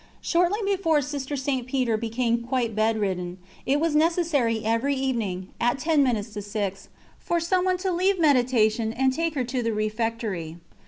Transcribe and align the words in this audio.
Shortly 0.19 0.57
before 0.65 1.03
Sister 1.03 1.35
St. 1.35 1.67
Peter 1.67 1.95
became 1.95 2.41
quite 2.41 2.75
bedridden, 2.75 3.37
it 3.67 3.79
was 3.79 3.93
necessary 3.93 4.63
every 4.65 4.95
evening, 4.95 5.49
at 5.61 5.77
ten 5.77 6.01
minutes 6.01 6.33
to 6.33 6.41
six, 6.41 6.89
for 7.19 7.39
someone 7.39 7.77
to 7.77 7.91
leave 7.91 8.19
meditation 8.19 8.93
and 8.93 9.13
take 9.13 9.35
her 9.35 9.43
to 9.43 9.61
the 9.61 9.73
refectory. 9.73 10.57